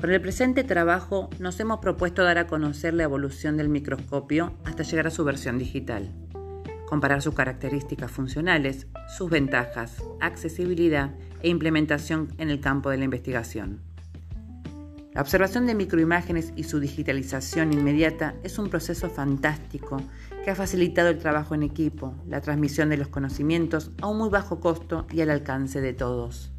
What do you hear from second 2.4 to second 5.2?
conocer la evolución del microscopio hasta llegar a